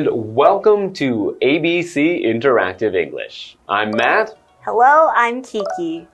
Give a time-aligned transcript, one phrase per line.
[0.00, 3.58] And welcome to ABC Interactive English.
[3.68, 4.34] I'm Matt.
[4.64, 6.08] Hello, I'm Kiki.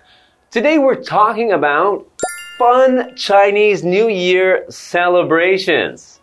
[0.50, 2.04] Today we're talking about
[2.58, 6.20] fun Chinese New Year celebrations.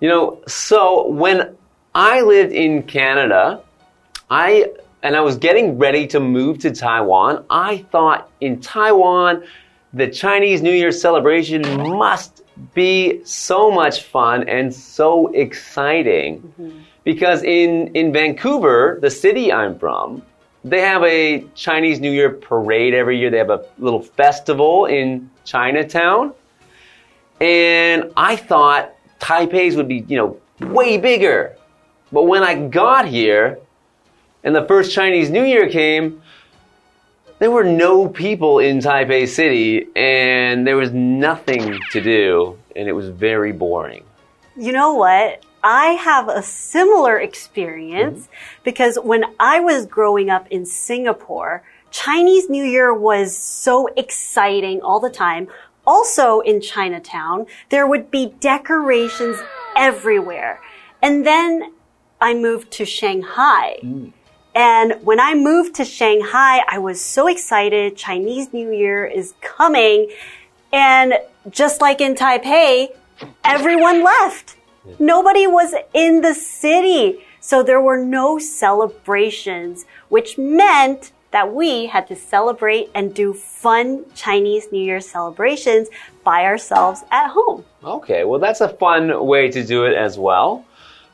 [0.00, 1.56] You know, so when
[1.94, 3.62] I lived in Canada,
[4.28, 4.66] I
[5.02, 9.44] and I was getting ready to move to Taiwan, I thought in Taiwan
[9.94, 11.62] the Chinese New Year celebration
[11.96, 12.41] must
[12.74, 16.36] be so much fun and so exciting.
[16.36, 16.70] Mm -hmm.
[17.04, 20.22] Because in, in Vancouver, the city I'm from,
[20.64, 23.30] they have a Chinese New Year parade every year.
[23.30, 26.32] They have a little festival in Chinatown.
[27.40, 30.36] And I thought Taipei's would be, you know,
[30.72, 31.56] way bigger.
[32.12, 33.58] But when I got here
[34.44, 36.22] and the first Chinese New Year came,
[37.42, 42.92] there were no people in Taipei City and there was nothing to do and it
[42.92, 44.04] was very boring.
[44.56, 45.42] You know what?
[45.64, 48.64] I have a similar experience mm -hmm.
[48.64, 53.28] because when I was growing up in Singapore, Chinese New Year was
[53.64, 55.44] so exciting all the time.
[55.84, 59.36] Also in Chinatown, there would be decorations
[59.74, 60.54] everywhere.
[61.00, 61.50] And then
[62.28, 63.66] I moved to Shanghai.
[63.82, 64.12] Mm.
[64.54, 67.96] And when I moved to Shanghai, I was so excited.
[67.96, 70.10] Chinese New Year is coming.
[70.72, 71.14] And
[71.50, 72.88] just like in Taipei,
[73.44, 74.56] everyone left.
[74.98, 77.24] Nobody was in the city.
[77.40, 84.04] So there were no celebrations, which meant that we had to celebrate and do fun
[84.14, 85.88] Chinese New Year celebrations
[86.24, 87.64] by ourselves at home.
[87.82, 90.64] Okay, well, that's a fun way to do it as well.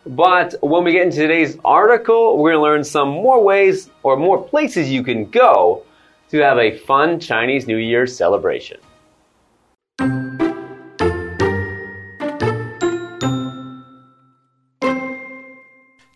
[0.08, 4.16] But when we get into today's article, we're going to learn some more ways or
[4.16, 5.84] more places you can go
[6.30, 8.78] to have a fun Chinese New Year celebration.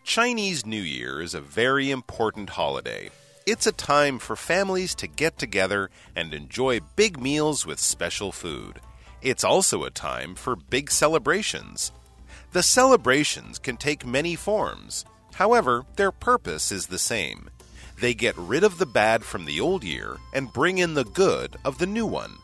[0.04, 3.10] Chinese New Year is a very important holiday.
[3.46, 8.80] It's a time for families to get together and enjoy big meals with special food.
[9.20, 11.92] It's also a time for big celebrations.
[12.52, 15.06] The celebrations can take many forms.
[15.32, 17.48] However, their purpose is the same.
[17.98, 21.56] They get rid of the bad from the old year and bring in the good
[21.64, 22.36] of the new one.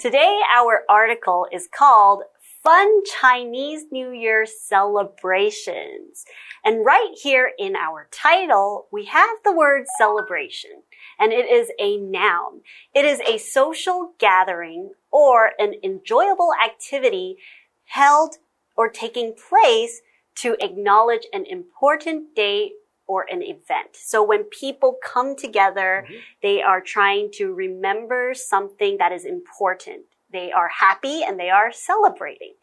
[0.00, 2.24] Today, our article is called
[2.62, 6.24] Fun Chinese New Year Celebrations.
[6.64, 10.84] And right here in our title, we have the word celebration
[11.18, 12.60] and it is a noun.
[12.94, 17.36] It is a social gathering or an enjoyable activity
[17.86, 18.36] held
[18.76, 20.00] or taking place
[20.36, 22.74] to acknowledge an important day
[23.08, 23.94] or an event.
[23.94, 26.20] So when people come together, mm -hmm.
[26.42, 30.11] they are trying to remember something that is important.
[30.32, 32.54] They are happy and they are celebrating.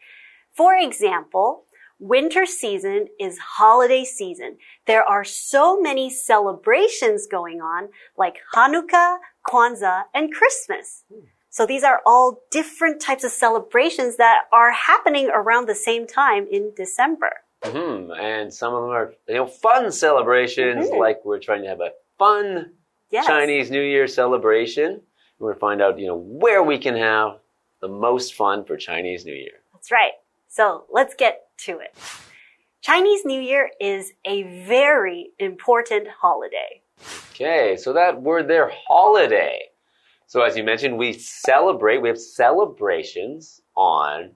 [0.52, 1.64] For example,
[1.98, 4.56] winter season is holiday season.
[4.86, 11.04] There are so many celebrations going on, like Hanukkah, Kwanzaa, and Christmas.
[11.50, 16.46] So these are all different types of celebrations that are happening around the same time
[16.50, 17.42] in December.
[17.62, 18.20] Mm -hmm.
[18.20, 21.06] And some of them are, you know, fun celebrations, mm -hmm.
[21.06, 22.72] like we're trying to have a fun
[23.10, 23.26] yes.
[23.26, 25.02] Chinese New Year celebration.
[25.38, 27.39] We're going to find out, you know, where we can have
[27.80, 29.62] the most fun for Chinese New Year.
[29.72, 30.12] That's right.
[30.48, 31.94] So let's get to it.
[32.82, 36.82] Chinese New Year is a very important holiday.
[37.30, 39.62] Okay, so that word there, holiday.
[40.26, 44.32] So as you mentioned, we celebrate, we have celebrations on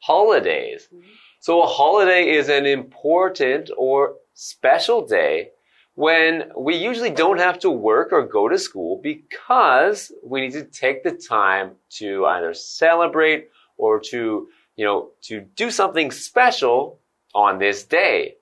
[0.00, 0.88] holidays.
[0.92, 1.10] Mm -hmm.
[1.40, 5.52] So a holiday is an important or special day
[5.96, 10.64] when we usually don't have to work or go to school because we need to
[10.64, 17.00] take the time to either celebrate or to you know, to do something special
[17.34, 18.36] on this day.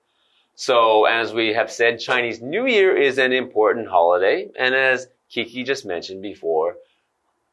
[0.57, 4.49] So as we have said, Chinese New Year is an important holiday.
[4.59, 6.77] And as Kiki just mentioned before,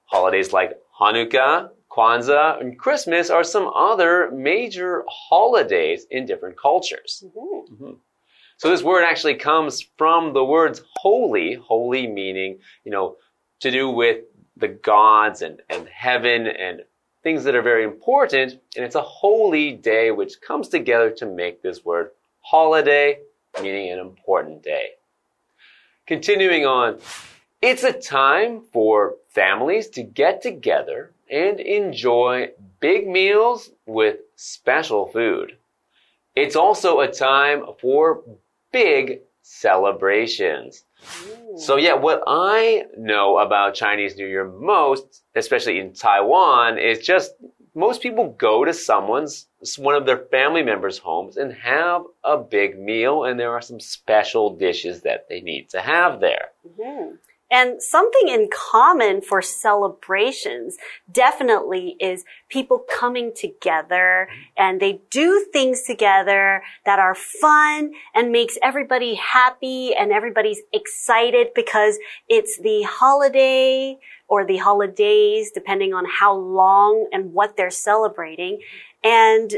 [0.05, 7.23] holidays like Hanukkah, Kwanzaa, and Christmas are some other major holidays in different cultures.
[7.25, 7.71] Mm -hmm.
[7.71, 7.95] Mm -hmm.
[8.61, 13.15] So this word actually comes from the words holy, holy meaning, you know,
[13.61, 14.25] to do with
[14.55, 16.83] the gods and, and heaven and
[17.23, 21.63] things that are very important, and it's a holy day which comes together to make
[21.63, 22.11] this word
[22.41, 23.17] holiday,
[23.63, 24.89] meaning an important day.
[26.05, 26.99] Continuing on,
[27.63, 35.57] it's a time for families to get together and enjoy big meals with special food.
[36.35, 38.21] It's also a time for
[38.71, 40.83] big celebrations.
[41.57, 47.33] So yeah, what I know about Chinese New Year most, especially in Taiwan, is just
[47.73, 49.47] most people go to someone's
[49.77, 53.79] one of their family members' homes and have a big meal, and there are some
[53.79, 56.49] special dishes that they need to have there.
[56.77, 57.17] Mhm.
[57.51, 60.77] And something in common for celebrations
[61.11, 68.57] definitely is people coming together and they do things together that are fun and makes
[68.63, 71.99] everybody happy and everybody's excited because
[72.29, 73.97] it's the holiday
[74.29, 78.61] or the holidays, depending on how long and what they're celebrating.
[79.03, 79.55] And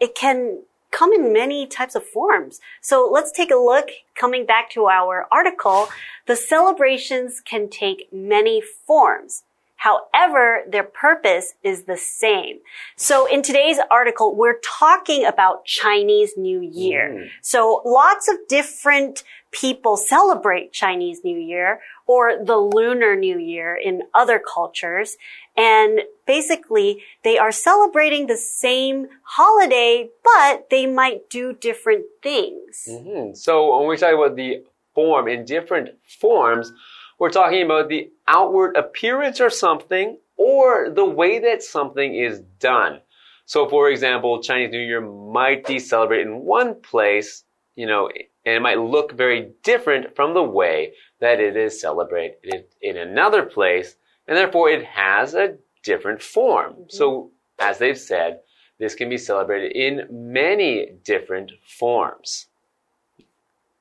[0.00, 0.62] it can
[0.96, 2.60] come in many types of forms.
[2.80, 5.88] So let's take a look, coming back to our article,
[6.26, 9.42] the celebrations can take many forms.
[9.76, 12.60] However, their purpose is the same.
[12.96, 17.10] So in today's article, we're talking about Chinese New Year.
[17.12, 17.28] Mm.
[17.42, 24.02] So lots of different people celebrate Chinese New Year or the Lunar New Year in
[24.14, 25.16] other cultures.
[25.56, 32.88] And basically, they are celebrating the same holiday, but they might do different things.
[32.90, 33.36] Mhm.
[33.36, 35.90] So when we talk about the form in different
[36.20, 36.72] forms,
[37.18, 43.00] we're talking about the outward appearance of something or the way that something is done.
[43.46, 47.44] So for example, Chinese New Year might be celebrated in one place,
[47.76, 48.08] you know,
[48.46, 53.44] and it might look very different from the way that it is celebrated in another
[53.44, 53.96] place,
[54.26, 56.72] and therefore it has a different form.
[56.72, 56.84] Mm-hmm.
[56.88, 58.40] So as they've said,
[58.78, 62.46] this can be celebrated in many different forms.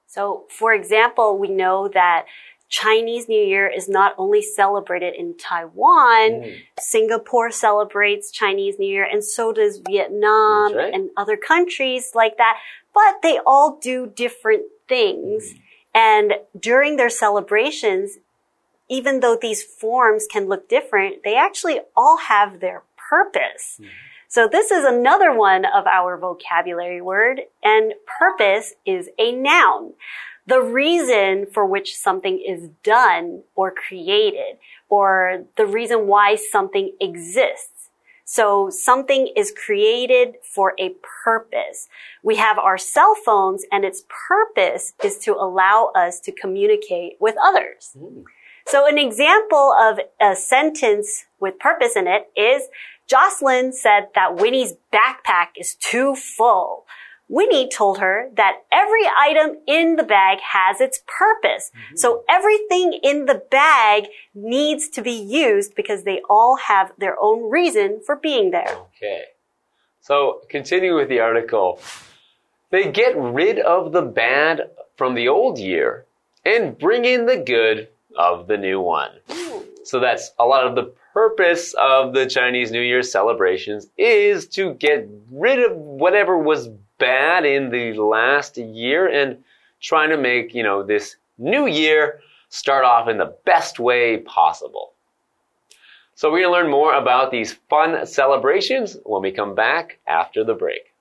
[0.05, 2.25] So, for example, we know that
[2.73, 6.63] Chinese New Year is not only celebrated in Taiwan, Mm.
[6.79, 10.91] Singapore celebrates Chinese New Year, and so does Vietnam right.
[10.91, 12.57] and other countries like that.
[12.91, 15.53] But they all do different things.
[15.53, 15.59] Mm.
[15.93, 18.17] And during their celebrations,
[18.89, 23.79] even though these forms can look different, they actually all have their purpose.
[24.27, 29.93] So this is another one of our vocabulary word, and purpose is a noun.
[30.45, 34.57] The reason for which something is done or created,
[34.89, 37.89] or the reason why something exists.
[38.25, 41.87] So something is created for a purpose.
[42.23, 47.35] We have our cell phones and its purpose is to allow us to communicate with
[47.43, 47.91] others.
[47.97, 48.21] Hmm.
[48.65, 52.63] So an example of a sentence with purpose in it is
[53.07, 56.85] Jocelyn said that Winnie's backpack is too full.
[57.29, 61.71] Winnie told her that every item in the bag has its purpose.
[61.73, 61.95] Mm-hmm.
[61.97, 67.49] So everything in the bag needs to be used because they all have their own
[67.49, 68.77] reason for being there.
[68.97, 69.23] Okay.
[70.01, 71.79] So, continue with the article.
[72.71, 76.05] They get rid of the bad from the old year
[76.45, 79.11] and bring in the good of the new one.
[79.83, 84.73] So that's a lot of the purpose of the Chinese New Year celebrations is to
[84.73, 89.43] get rid of whatever was bad in the last year and
[89.81, 94.93] trying to make, you know, this new year start off in the best way possible.
[96.15, 100.43] So we're going to learn more about these fun celebrations when we come back after
[100.43, 100.93] the break.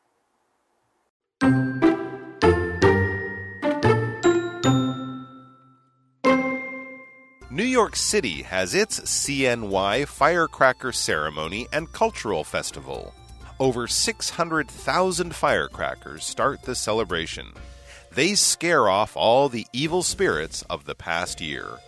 [7.50, 13.12] New York City has its CNY Firecracker Ceremony and Cultural Festival.
[13.62, 17.52] Over 600,000 firecrackers start the celebration.
[18.10, 21.78] They scare off all the evil spirits of the past year.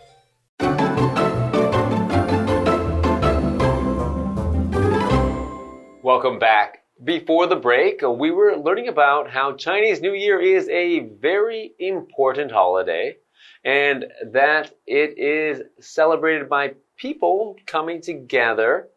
[6.00, 6.84] Welcome back.
[7.02, 11.72] Before the break, uh, we were learning about how Chinese New Year is a very
[11.80, 13.16] important holiday
[13.64, 18.90] and that it is celebrated by people coming together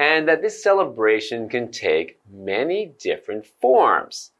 [0.00, 4.30] and that this celebration can take many different forms.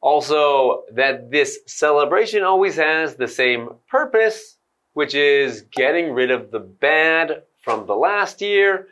[0.00, 4.58] Also, that this celebration always has the same purpose,
[4.92, 8.86] which is getting rid of the bad from the last year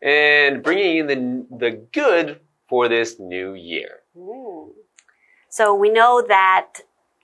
[0.00, 2.38] and bringing in the, the good
[2.68, 3.98] for this new year.
[4.16, 4.68] Mm.
[5.48, 6.74] So we know that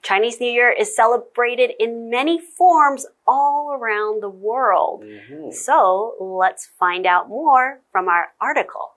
[0.07, 5.03] Chinese New Year is celebrated in many forms all around the world.
[5.03, 5.53] Mhm.
[5.53, 8.93] So let's find out more from our article.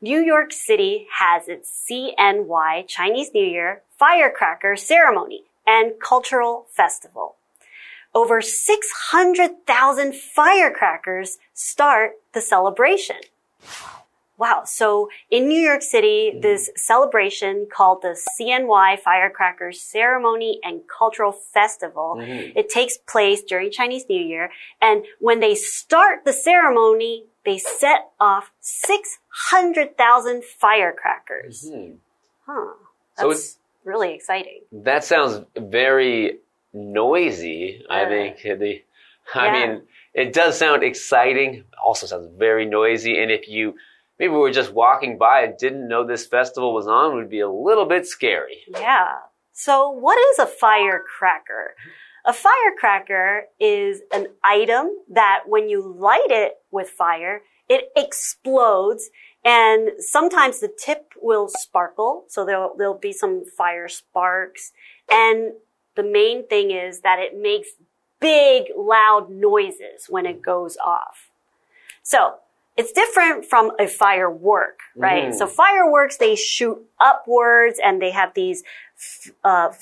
[0.00, 7.36] New York City has its CNY Chinese New Year firecracker ceremony and cultural festival.
[8.12, 13.20] Over 600,000 firecrackers start the celebration.
[14.38, 14.64] Wow.
[14.66, 22.16] So in New York City, this celebration called the CNY Firecrackers Ceremony and Cultural Festival,
[22.20, 24.50] it takes place during Chinese New Year.
[24.80, 31.68] And when they start the ceremony, they set off 600,000 firecrackers.
[31.70, 31.92] Hmm.
[32.44, 32.72] Huh.
[33.18, 34.60] So That's really exciting.
[34.72, 36.38] That sounds very
[36.74, 37.84] noisy.
[37.88, 38.08] I Yeah.
[38.08, 38.82] think the,
[39.34, 39.52] I Yeah.
[39.66, 41.64] mean, it does sound exciting.
[41.82, 43.18] Also sounds very noisy.
[43.22, 43.76] And if you
[44.18, 47.40] maybe we were just walking by and didn't know this festival was on, would be
[47.40, 48.62] a little bit scary.
[48.68, 49.12] Yeah.
[49.52, 51.74] So what is a firecracker?
[52.24, 59.10] A firecracker is an item that when you light it with fire, it explodes
[59.44, 62.24] and sometimes the tip will sparkle.
[62.28, 64.72] So there'll, there'll be some fire sparks.
[65.08, 65.52] And
[65.94, 67.68] the main thing is that it makes
[68.20, 71.30] big, loud noises when it goes off.
[72.02, 72.34] So
[72.76, 75.28] it's different from a firework, right?
[75.28, 75.34] Mhm.
[75.34, 78.62] So fireworks, they shoot upwards and they have these
[79.44, 79.72] uh,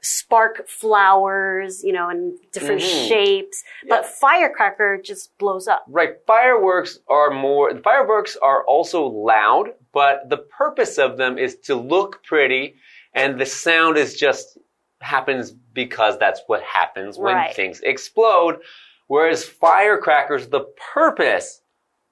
[0.00, 3.08] spark flowers, you know, in different Mhm.
[3.08, 3.64] shapes.
[3.88, 5.84] But firecracker just blows up.
[5.88, 6.16] Right.
[6.26, 12.22] Fireworks are more, fireworks are also loud, but the purpose of them is to look
[12.24, 12.76] pretty
[13.14, 14.58] and the sound is just
[15.00, 17.54] happens because that's what happens when Right.
[17.54, 18.60] things explode.
[19.06, 20.64] Whereas firecrackers, the
[20.94, 21.60] purpose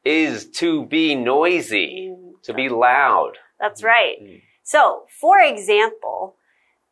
[0.05, 3.33] is to be noisy, to be loud.
[3.61, 4.17] That's right.
[4.23, 4.43] Mm.
[4.65, 6.37] So, for example,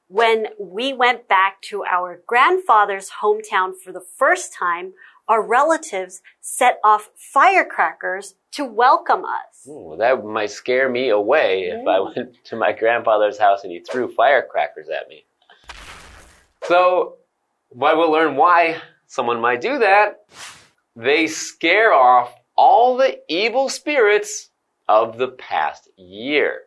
[0.09, 4.93] when we went back to our grandfather's hometown for the first time,
[5.29, 9.67] our relatives set off firecrackers to welcome us.
[9.69, 12.17] Ooh, that might scare me away if I Mm.
[12.17, 15.25] went to my grandfather's house and he threw firecrackers at me.
[16.65, 17.17] So,
[17.69, 20.25] why we'll learn why someone might do that.
[20.97, 24.51] They scare off all the evil spirits
[24.87, 26.65] of the past year.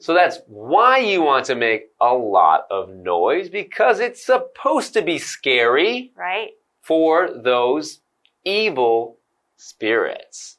[0.00, 5.02] So that's why you want to make a lot of noise because it's supposed to
[5.02, 6.50] be scary Right?
[6.82, 8.00] for those
[8.44, 9.18] evil
[9.56, 10.56] spirits.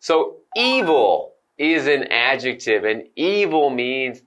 [0.00, 4.20] So evil is an adjective and evil means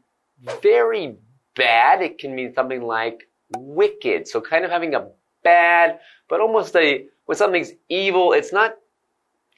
[0.63, 1.17] very
[1.55, 2.01] bad.
[2.01, 4.27] It can mean something like wicked.
[4.27, 5.07] So kind of having a
[5.43, 8.75] bad, but almost a, when something's evil, it's not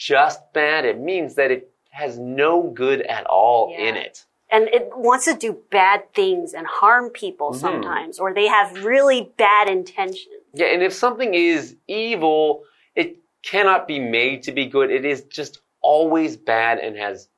[0.01, 0.83] just bad.
[0.85, 4.25] It means that it has no good at all in it.
[4.49, 7.55] And it wants to do bad things and harm people Mhm.
[7.55, 10.25] sometimes, or they have really bad intentions.
[10.53, 12.63] Yeah, and if something is evil,
[12.95, 14.89] it cannot be made to be good.
[14.89, 17.29] It is just always bad and has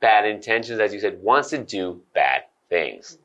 [0.00, 3.18] bad intentions, as you said, wants to do bad things.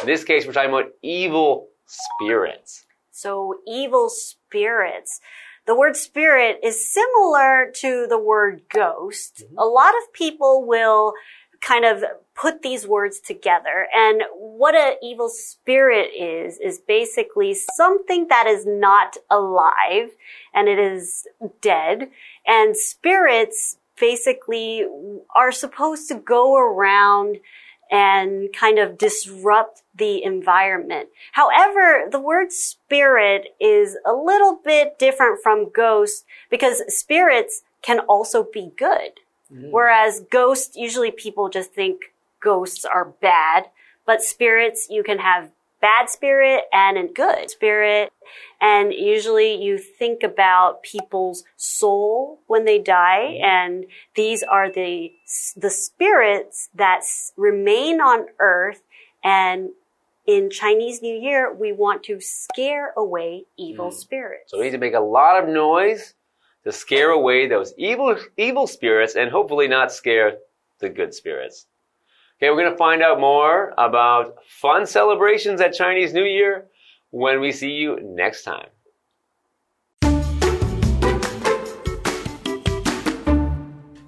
[0.00, 2.86] In this case, we're talking about evil spirits.
[3.10, 5.20] So evil spirits.
[5.66, 9.42] The word spirit is similar to the word ghost.
[9.44, 9.58] Mm-hmm.
[9.58, 11.14] A lot of people will
[11.60, 12.04] kind of
[12.34, 13.88] put these words together.
[13.94, 20.10] And what an evil spirit is, is basically something that is not alive
[20.54, 21.26] and it is
[21.60, 22.10] dead.
[22.46, 24.84] And spirits basically
[25.34, 27.38] are supposed to go around
[27.90, 31.08] and kind of disrupt the environment.
[31.32, 38.42] However, the word spirit is a little bit different from ghost because spirits can also
[38.42, 39.12] be good.
[39.52, 39.70] Mm.
[39.70, 43.66] Whereas ghosts, usually people just think ghosts are bad,
[44.04, 48.10] but spirits, you can have bad spirit and a good spirit.
[48.60, 53.38] And usually you think about people's soul when they die.
[53.42, 55.12] And these are the,
[55.56, 57.02] the spirits that
[57.36, 58.82] remain on earth.
[59.22, 59.70] And
[60.26, 63.94] in Chinese New Year, we want to scare away evil Mm.
[63.94, 64.50] spirits.
[64.50, 66.14] So we need to make a lot of noise
[66.64, 70.38] to scare away those evil, evil spirits and hopefully not scare
[70.80, 71.66] the good spirits.
[72.38, 76.66] Okay, we're going to find out more about fun celebrations at Chinese New Year
[77.08, 78.66] when we see you next time.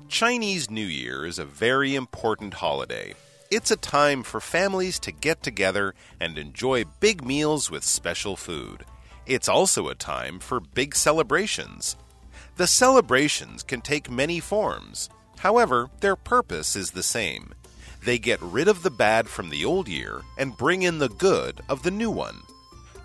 [0.08, 3.14] Chinese New Year is a very important holiday.
[3.50, 8.84] It's a time for families to get together and enjoy big meals with special food.
[9.24, 11.96] It's also a time for big celebrations.
[12.56, 15.08] The celebrations can take many forms.
[15.38, 17.54] However, their purpose is the same.
[18.03, 21.61] They get rid of the bad from the old year and bring in the good
[21.69, 22.41] of the new one.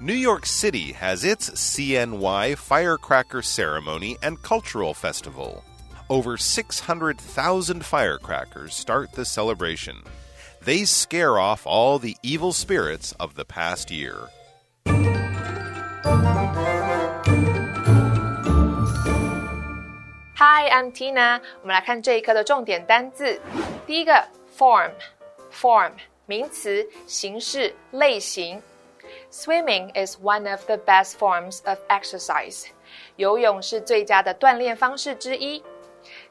[0.00, 5.64] New York City has its CNY Firecracker Ceremony and Cultural Festival.
[6.10, 9.96] Over 600,000 firecrackers start the celebration.
[10.62, 14.28] They scare off all the evil spirits of the past year.
[20.36, 21.40] Hi, Hi, I'm Tina。
[21.62, 23.40] 我们来看这一课的重点单字。
[23.86, 24.24] 第一个
[24.56, 25.92] ，form，form，
[26.26, 28.62] 名词，形式、类型。
[29.30, 32.66] Swimming is one of the best forms of exercise。
[33.16, 35.62] 游泳是最佳的锻炼方式之一。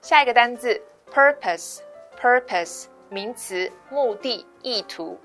[0.01, 0.81] 下一个单字，
[1.13, 5.19] purpose，purpose，名词，目的、意图。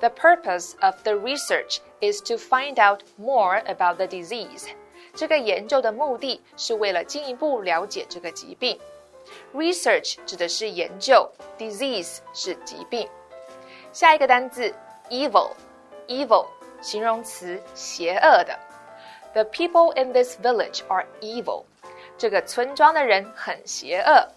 [0.00, 4.68] The purpose of the research is to find out more about the disease.
[5.14, 8.78] 这个研究的目的是为了进一步了解这个疾病。
[9.54, 13.08] Research 指的是研究，disease 是疾病。
[13.92, 14.74] 下一个单字，
[15.10, 16.46] evil，evil
[16.80, 18.58] 形容词，邪恶的。
[19.34, 21.64] The people in this village are evil.
[22.18, 24.28] 这个村庄的人很邪恶。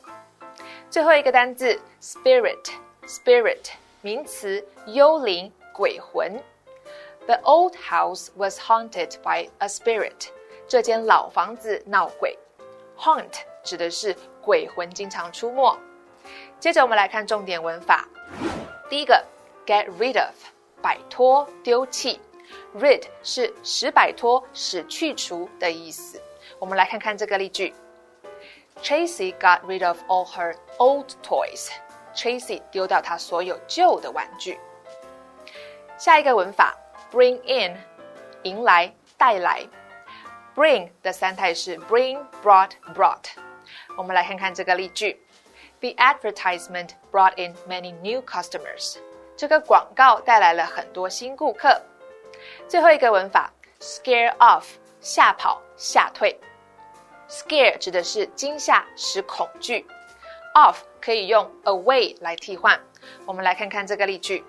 [0.90, 6.42] 最后一个单字，spirit，spirit 名词，幽灵、鬼魂。
[7.26, 10.30] The old house was haunted by a spirit.
[10.68, 12.38] 这间老房子闹鬼。
[12.98, 14.16] Haunt 指的是
[14.51, 15.79] 鬼魂经常出没。
[16.59, 18.05] 接着我们来看重点文法。
[18.89, 19.25] 第一个
[19.65, 20.35] ，get rid of，
[20.83, 22.21] 摆脱、丢弃。
[22.75, 26.21] Rid 是使摆脱、使去除的意思。
[26.59, 27.73] 我们来看看这个例句
[28.83, 31.69] ：Tracy got rid of all her old toys.
[32.13, 34.59] Tracy 丢掉她所有旧的玩具。
[35.97, 36.77] 下一个文法
[37.13, 37.79] ，bring in，
[38.43, 39.65] 迎来、带来。
[40.57, 43.50] bring 的三态是 bring、brought、brought。
[43.98, 45.20] 我们来看看这个例句：
[45.80, 48.98] The advertisement brought in many new customers。
[49.38, 51.82] 这个广告带来了很多新顾客。
[52.68, 54.66] 最后一个文法，scare off，
[55.02, 56.40] 吓跑、吓退。
[57.30, 59.86] scare 指的是惊吓、使恐惧。
[60.54, 62.80] off 可以用 away 来替换。
[63.26, 64.44] 我们来看看这个例句：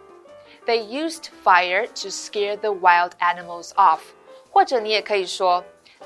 [0.67, 4.01] They used fire to scare the wild animals off。
[4.51, 5.63] 或者你也可以说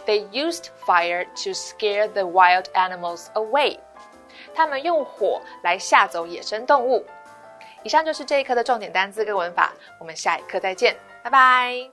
[0.07, 3.79] ：They used fire to scare the wild animals away。
[4.55, 7.05] 他们用火来吓走野生动物。
[7.83, 11.91] 以上就是这一课的重点单词跟文法，我们下一课再见，拜拜。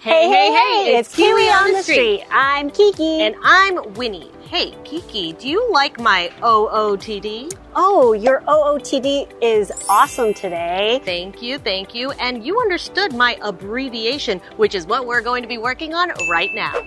[0.00, 2.24] Hey, hey, hey, it's Kiwi on the street.
[2.30, 3.20] I'm Kiki.
[3.20, 4.30] And I'm Winnie.
[4.53, 7.57] Hey, Kiki, do you like my OOTD?
[7.75, 11.01] Oh, your OOTD is awesome today.
[11.03, 12.11] Thank you, thank you.
[12.11, 16.53] And you understood my abbreviation, which is what we're going to be working on right
[16.53, 16.85] now.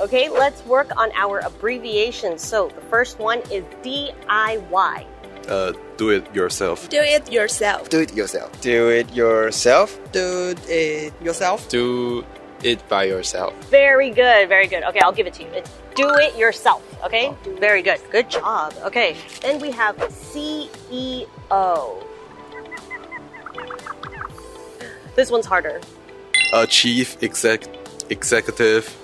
[0.00, 2.42] Okay, let's work on our abbreviations.
[2.42, 5.06] So the first one is DIY.
[5.46, 6.88] Uh, do it yourself.
[6.88, 7.88] Do it yourself.
[7.88, 8.60] Do it yourself.
[8.60, 10.00] Do it yourself.
[10.10, 11.68] Do it yourself.
[11.68, 12.24] Do
[12.62, 13.52] it by yourself.
[13.70, 14.82] Very good, very good.
[14.84, 15.48] Okay, I'll give it to you.
[15.50, 16.82] It's do it yourself.
[17.04, 18.00] Okay, oh, very good.
[18.10, 18.74] Good job.
[18.82, 21.26] Okay, then we have CEO.
[25.14, 25.80] This one's harder.
[26.52, 27.64] A chief exec
[28.10, 28.94] executive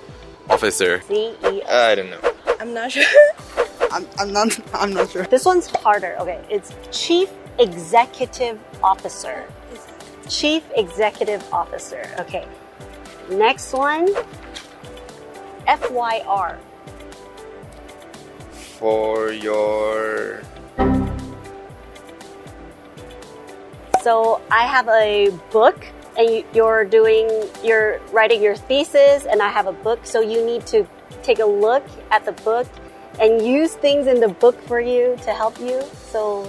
[0.48, 0.98] officer.
[1.00, 1.66] CEO.
[1.68, 2.20] I don't know.
[2.58, 3.04] I'm not sure.
[3.92, 4.58] I'm, I'm not.
[4.74, 5.24] I'm not sure.
[5.24, 6.16] This one's harder.
[6.20, 9.44] Okay, it's Chief Executive Officer.
[10.28, 12.08] Chief Executive Officer.
[12.20, 12.46] Okay.
[13.30, 14.08] Next one
[15.66, 16.58] FYR.
[18.50, 20.40] For your
[24.02, 27.28] So I have a book and you- you're doing,
[27.62, 30.00] you're writing your thesis and I have a book.
[30.04, 30.86] So you need to
[31.22, 32.66] take a look at the book
[33.20, 35.82] and use things in the book for you to help you.
[36.10, 36.46] So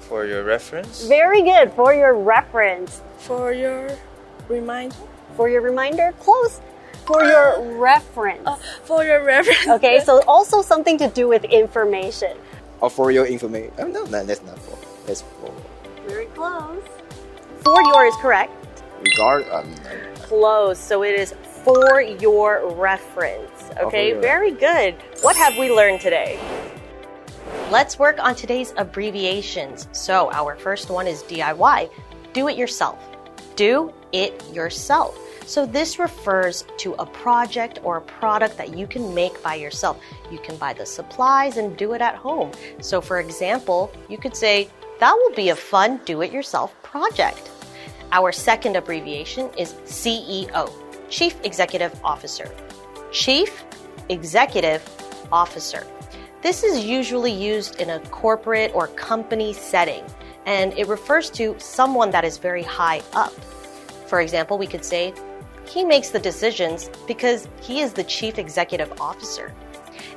[0.00, 1.02] for your reference.
[1.02, 3.00] very good for your reference.
[3.18, 3.88] For your
[4.48, 4.94] reminder.
[5.34, 6.60] For your reminder, close.
[7.06, 8.48] For your reference.
[8.84, 9.68] For your reference.
[9.68, 12.36] Okay, so also something to do with information.
[12.80, 13.72] Or for your information.
[13.78, 14.78] Oh, no, no, that's not for.
[15.06, 15.52] That's for
[16.06, 16.82] Very close.
[17.62, 18.52] For your is correct.
[19.02, 19.48] regard.
[19.50, 19.74] Um,
[20.22, 20.78] Close.
[20.78, 21.34] So it is
[21.64, 23.70] for your reference.
[23.80, 24.94] Okay, your- very good.
[25.22, 26.38] What have we learned today?
[27.70, 29.88] Let's work on today's abbreviations.
[29.92, 31.90] So, our first one is DIY
[32.36, 32.98] do it yourself.
[33.56, 35.18] Do it yourself.
[35.46, 40.00] So, this refers to a project or a product that you can make by yourself.
[40.30, 42.50] You can buy the supplies and do it at home.
[42.80, 44.68] So, for example, you could say,
[45.00, 47.50] That will be a fun do it yourself project.
[48.12, 50.70] Our second abbreviation is CEO,
[51.10, 52.52] Chief Executive Officer.
[53.12, 53.64] Chief
[54.08, 54.82] Executive
[55.32, 55.86] Officer.
[56.42, 60.04] This is usually used in a corporate or company setting,
[60.46, 63.32] and it refers to someone that is very high up.
[64.06, 65.12] For example, we could say,
[65.66, 69.52] he makes the decisions because he is the Chief Executive Officer.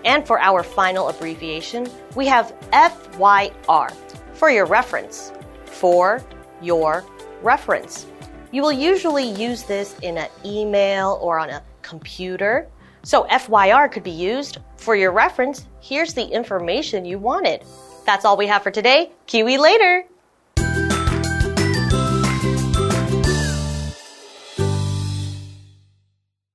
[0.06, 3.92] And for our final abbreviation, we have FYR
[4.34, 5.34] for your reference.
[5.66, 6.24] For
[6.62, 7.04] your
[7.42, 8.06] reference.
[8.52, 12.68] You will usually use this in an email or on a computer.
[13.04, 14.60] So FYR could be used.
[14.78, 17.64] For your reference, here's the information you wanted.
[18.06, 19.12] That's all we have for today.
[19.28, 20.06] Kiwi later!